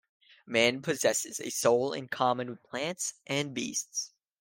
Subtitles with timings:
[0.47, 4.13] Man possesses a soul in common with plants and beasts.